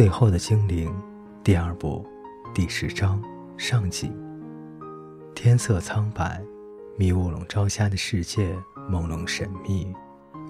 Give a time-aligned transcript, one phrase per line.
[0.00, 0.90] 最后的精灵，
[1.44, 2.06] 第二部，
[2.54, 3.22] 第十章
[3.58, 4.10] 上集。
[5.34, 6.42] 天色苍白，
[6.96, 8.56] 迷雾笼罩下的世界
[8.90, 9.94] 朦胧神秘，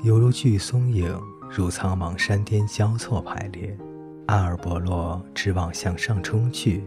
[0.04, 1.20] 犹如巨松影，
[1.50, 3.76] 如苍茫山巅交错排列。
[4.28, 6.84] 阿尔伯洛直往向上冲去，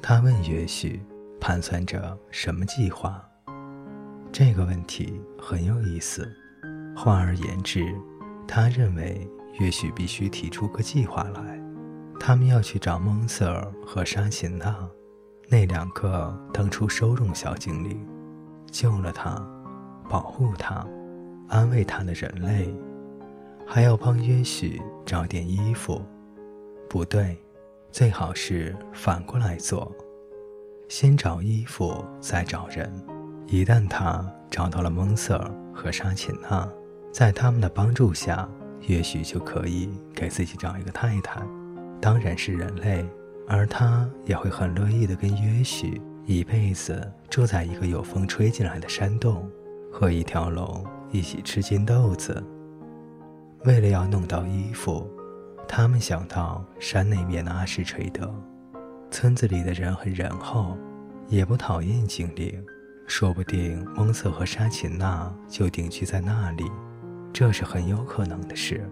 [0.00, 1.02] 他问约许，
[1.38, 3.22] 盘算着什么计划？
[4.32, 6.26] 这个问题很有意思。
[6.96, 7.84] 换而言之，
[8.46, 9.28] 他认为
[9.58, 11.57] 约许必须提出个计划来。
[12.20, 14.76] 他们要去找蒙瑟尔和沙琴娜，
[15.48, 18.06] 那两个当初收容小精灵，
[18.70, 19.40] 救了他，
[20.08, 20.86] 保护他，
[21.48, 22.74] 安慰他的人类，
[23.66, 26.02] 还要帮约许找点衣服。
[26.88, 27.38] 不对，
[27.90, 29.90] 最好是反过来做，
[30.88, 32.92] 先找衣服，再找人。
[33.46, 36.68] 一旦他找到了蒙瑟尔和沙琴娜，
[37.12, 38.46] 在他们的帮助下，
[38.86, 41.40] 也许就可以给自己找一个太太。
[42.00, 43.04] 当然是人类，
[43.46, 49.50] 而他也会很乐意的跟约许一辈子住在一个有风吹进来的山洞，
[49.92, 52.42] 和一条龙一起吃金豆子。
[53.64, 55.10] 为了要弄到衣服，
[55.66, 58.32] 他们想到山那边的阿什垂德，
[59.10, 60.76] 村子里的人很仁厚，
[61.26, 62.64] 也不讨厌精灵，
[63.06, 66.70] 说不定蒙瑟和沙琴娜就定居在那里，
[67.32, 68.88] 这是很有可能的事。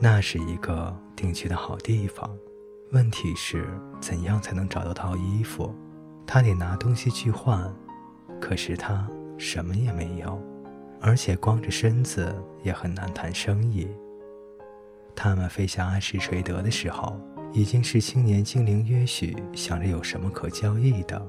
[0.00, 2.30] 那是一个定居的好地方。
[2.90, 3.68] 问题是，
[4.00, 5.74] 怎样才能找到套衣服？
[6.26, 7.70] 他得拿东西去换，
[8.40, 10.40] 可是他什么也没有，
[10.98, 13.86] 而且光着身子也很难谈生意。
[15.14, 17.20] 他们飞向阿什垂德的时候，
[17.52, 21.20] 已经是青年精灵约许想着有什么可交易的，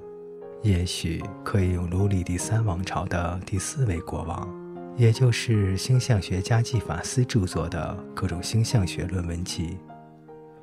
[0.61, 4.47] 也许可以用卢里第三王朝的第四位国王，
[4.95, 9.77] 也就是星象学家季法斯著作的各种星象学论文集。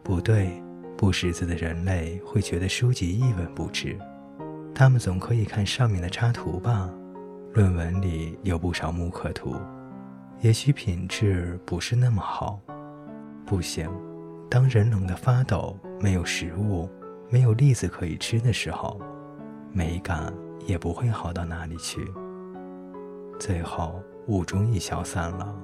[0.02, 0.66] 不对。
[0.97, 3.98] 不识字的人类会觉得书籍一文不值，
[4.74, 6.90] 他们总可以看上面的插图吧？
[7.52, 9.56] 论文里有不少木刻图，
[10.40, 12.58] 也许品质不是那么好。
[13.45, 13.90] 不行，
[14.51, 16.89] 当人冷得发抖，没有食物，
[17.29, 18.98] 没有栗子可以吃的时候，
[19.73, 20.33] 美感
[20.67, 22.11] 也不会好到哪里去。
[23.39, 25.55] 最后，雾终于消散了，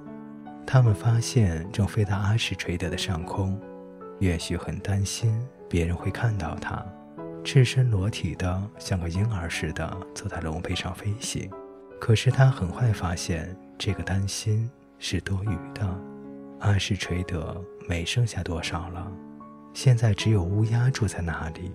[0.67, 3.59] 他们发现正飞到阿什垂德的上空。
[4.19, 6.85] 也许很担心别人会看到他，
[7.43, 11.51] 赤身裸体的像个婴儿似的坐在龙背上飞行。
[12.01, 15.89] 可是他很快发现，这个担心是多余的。
[16.61, 19.11] 阿什垂德没剩下多少了，
[19.75, 21.73] 现在只有乌鸦住在那里。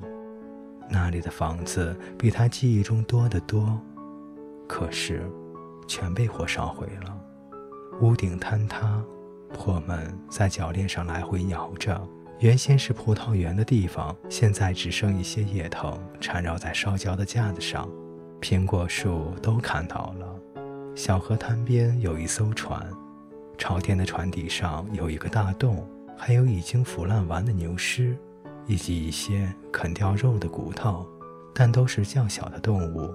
[0.90, 3.78] 那里的房子比他记忆中多得多，
[4.68, 5.30] 可是
[5.86, 7.22] 全被火烧毁了，
[8.00, 9.04] 屋顶坍塌，
[9.54, 12.02] 破门在铰链上来回摇着。
[12.40, 17.90] 原先是葡萄园的地方，现在只剩一些叶藤缠绕在烧焦的架子上，
[18.40, 20.36] 苹果树都砍倒了。
[20.96, 22.88] 小河滩边有一艘船，
[23.58, 25.84] 朝天的船底上有一个大洞，
[26.16, 28.16] 还有已经腐烂完的牛尸，
[28.68, 31.08] 以及一些啃掉肉的骨头，
[31.56, 33.12] 但都是较小的动物，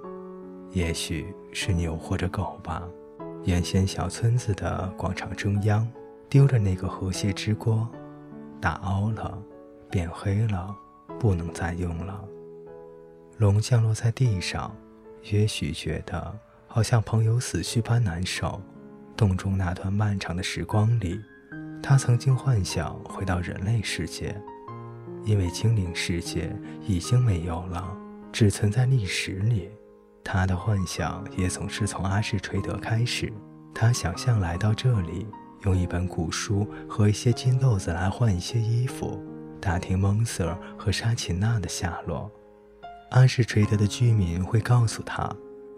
[0.73, 2.83] 也许是牛或者狗吧。
[3.45, 5.89] 原先小村子的广场中央，
[6.29, 7.89] 丢着那个河蟹之锅。
[8.63, 9.37] 打凹了，
[9.91, 10.73] 变黑了，
[11.19, 12.25] 不能再用了。
[13.39, 14.73] 龙降落在地上，
[15.25, 16.33] 也许觉得
[16.69, 18.63] 好像朋友死去般难受。
[19.17, 21.21] 洞中那段漫长的时光里，
[21.83, 24.41] 他曾经幻想回到人类世界，
[25.25, 26.55] 因为精灵世界
[26.87, 27.97] 已经没有了，
[28.31, 29.69] 只存在历史里。
[30.23, 33.33] 他的幻想也总是从阿什垂德开始，
[33.75, 35.27] 他想象来到这里。
[35.65, 39.23] 用一本古书和一些金豆子来换一些衣服，
[39.61, 42.31] 打听蒙瑟尔和沙琴娜的下落。
[43.11, 45.31] 阿什垂德的居民会告诉他，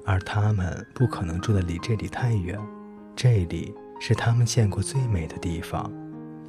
[0.07, 2.59] 而他们不可能住得离这里太远。
[3.17, 5.93] 这里是他们见过最美的地方，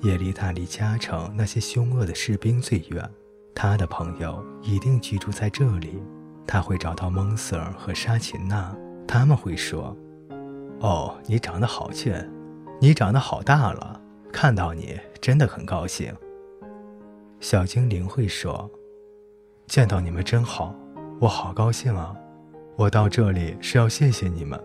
[0.02, 3.10] 也离他离加城那些凶恶的士兵最远。
[3.54, 6.02] 他的朋友一定居住在这里，
[6.46, 8.76] 他会找到蒙瑟尔和沙琴娜。
[9.08, 9.96] 他们会说
[10.82, 12.14] ：“哦，你长得好俊。”
[12.86, 14.00] 你长得好大了，
[14.32, 16.14] 看到你真的很高兴。
[17.40, 18.70] 小精灵会说
[19.66, 20.76] ：“见到你们真好，
[21.20, 22.16] 我好高兴啊！
[22.76, 24.64] 我到这里是要谢谢你们，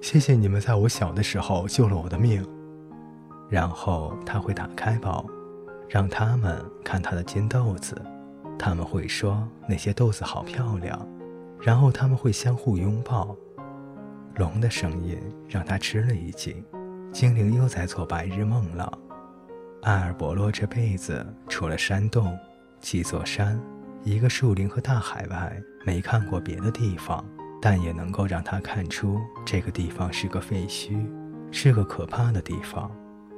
[0.00, 2.44] 谢谢你们在我小的时候救了我的命。”
[3.48, 5.24] 然后他会打开包，
[5.88, 7.94] 让他们看他的金豆子，
[8.58, 11.08] 他们会说那些豆子好漂亮，
[11.60, 13.36] 然后他们会相互拥抱。
[14.34, 15.16] 龙的声音
[15.46, 16.64] 让他吃了一惊。
[17.12, 18.98] 精灵又在做白日梦了。
[19.82, 22.38] 阿尔伯洛这辈子除了山洞，
[22.80, 23.60] 几座山、
[24.04, 27.24] 一个树林和大海外，没看过别的地方，
[27.60, 31.04] 但也能够让他看出这个地方是个废墟，
[31.50, 32.90] 是个可怕的地方。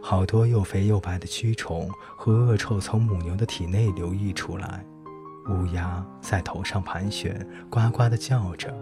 [0.02, 4.84] 好多又肥又白的蛆虫和恶臭从母牛的体内流溢出来，
[5.48, 8.74] 乌鸦在头上盘旋，呱呱地叫着。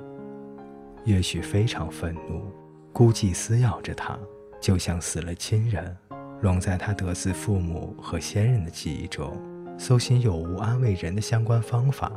[1.05, 2.51] 也许非常愤怒，
[2.93, 4.19] 估计撕咬着他，
[4.61, 5.97] 就像死了亲人。
[6.43, 9.37] 龙在他得自父母和先人的记忆中，
[9.79, 12.13] 搜寻有无安慰人的相关方法，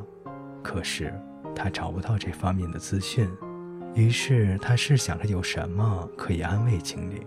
[0.61, 1.13] 可是
[1.55, 3.29] 他找不到这方面的资讯。
[3.95, 7.21] 于是他试想着有什么可以安慰精灵。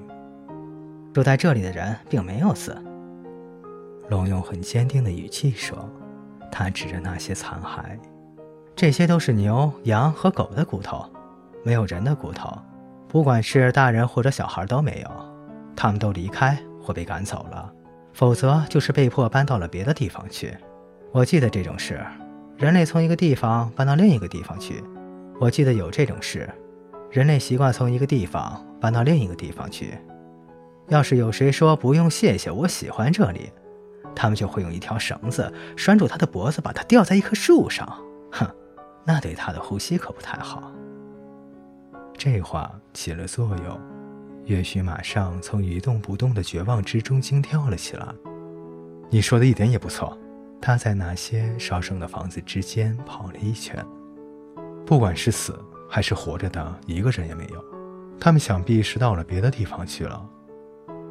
[1.12, 2.76] 住在这里的人并没有死。
[4.08, 5.88] 龙用很坚定的语气说，
[6.50, 7.98] 他指着那些残骸，
[8.74, 11.04] 这些都是牛、羊和狗的骨头，
[11.62, 12.56] 没有人的骨头，
[13.16, 15.10] 不管是大人或者小孩都没有，
[15.74, 16.54] 他们都离开。
[16.82, 17.72] 或被赶走了，
[18.12, 20.54] 否则就是被迫搬到了别的地方去。
[21.12, 21.98] 我记得这种事，
[22.58, 24.84] 人类从一个地方搬到另一个地方去。
[25.40, 26.46] 我记得有这种事，
[27.10, 29.96] 人类习惯从一个地方搬到另一个地方去。
[30.88, 33.50] 要是有谁说不用谢谢，我喜欢这里，
[34.14, 37.88] 他们就会用一条绳子拴住他的脖子，把他吊在一棵树上。
[38.30, 38.46] 哼，
[39.06, 40.70] 那对他的呼吸可不太好。
[42.16, 43.80] 这话起了作用。
[44.44, 48.06] 岳许马上从一动不动的绝望之中惊跳了起来。
[49.10, 50.16] 你说的一点也不错。
[50.60, 53.84] 他在那些烧剩的房子之间跑了一圈，
[54.86, 55.56] 不管是死
[55.88, 57.64] 还是活着的，一个人也没有。
[58.18, 60.28] 他们想必是到了别的地方去了。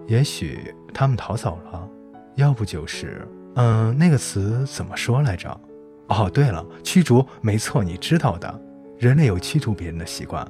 [0.07, 1.89] 也许他们逃走了，
[2.35, 3.25] 要不就是……
[3.55, 5.61] 嗯，那个词怎么说来着？
[6.07, 7.25] 哦，对了，驱逐。
[7.41, 8.61] 没错，你知道的，
[8.97, 10.45] 人类有驱逐别人的习惯。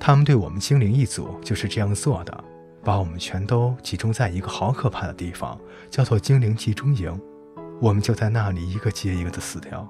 [0.00, 2.44] 他们对我们精灵一族就是这样做的，
[2.82, 5.60] 把我们全都集中在一个好可怕的地方，
[5.90, 7.20] 叫做精灵集中营。
[7.82, 9.86] 我们就在那里一个接一个的死掉。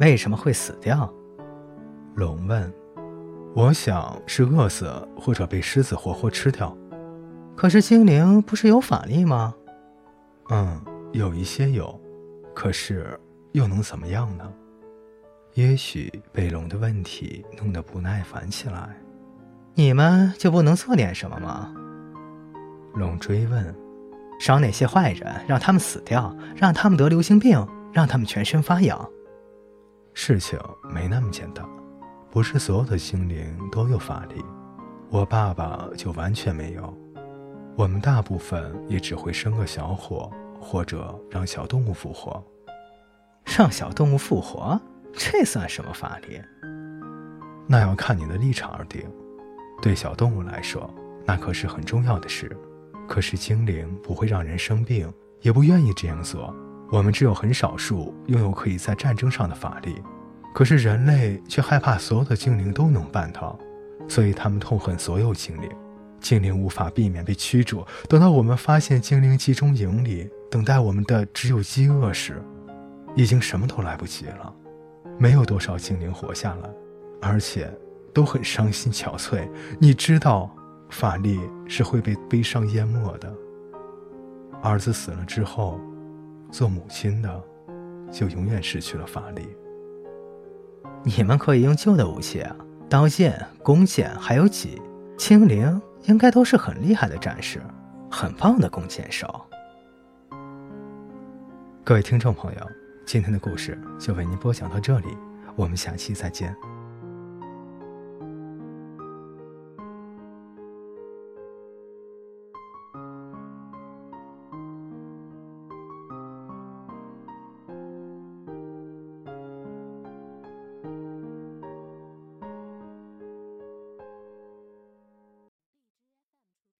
[0.00, 1.12] 为什么会死掉？
[2.16, 2.72] 龙问。
[3.54, 6.76] 我想是饿死，或者被狮子活活吃掉。
[7.56, 9.54] 可是精灵不是有法力吗？
[10.50, 10.80] 嗯，
[11.12, 11.98] 有一些有，
[12.54, 13.18] 可是
[13.52, 14.44] 又能怎么样呢？
[15.58, 18.96] 也许被龙的问题弄得不耐烦起来，
[19.74, 21.74] 你们就不能做点什么吗？
[22.94, 23.74] 龙追问
[24.38, 27.58] ：“伤那些坏人，让他们死掉，让他们得流行病，
[27.92, 29.04] 让他们全身发痒。”
[30.14, 30.56] 事情
[30.94, 31.68] 没那么简单，
[32.30, 34.40] 不是所有的精灵都有法力。
[35.10, 36.96] 我爸爸就完全没有。
[37.74, 42.40] 我们大部分也只会生个小火，或者让小动物复活。
[43.44, 44.80] 让小动物复活？
[45.20, 46.40] 这算什么法力？
[47.66, 49.02] 那要看你的立场而定。
[49.82, 50.88] 对小动物来说，
[51.26, 52.56] 那可是很重要的事。
[53.08, 56.54] 可是精灵不会让人生病，也不愿意这样做。
[56.92, 60.00] 我们只有很少数拥有可以在战争上的法力，
[60.54, 63.58] 可是人类却害怕所有的精灵都能办到，
[64.08, 65.68] 所以他们痛恨所有精灵。
[66.20, 67.84] 精灵无法避免被驱逐。
[68.08, 72.40] 等到我们发现精灵集中营里等待我们的只有饥饿时，
[73.16, 74.54] 已经什么都来不及了。
[75.18, 76.70] 没有多少精灵活下来，
[77.20, 77.70] 而且
[78.12, 79.48] 都很伤心憔悴。
[79.80, 80.50] 你知道，
[80.90, 83.32] 法力是会被悲伤淹没的。
[84.62, 85.80] 儿子死了之后，
[86.50, 87.42] 做母亲的
[88.10, 89.48] 就永远失去了法力。
[91.04, 92.56] 你们可以用旧的武器啊，
[92.88, 94.80] 刀剑、弓箭，还有戟。
[95.16, 97.60] 精灵应该都是很厉害的战士，
[98.10, 99.40] 很棒的弓箭手。
[101.84, 102.60] 各位听众朋友。
[103.08, 105.06] 今天的故事就为您播讲到这里，
[105.56, 106.54] 我们下期再见。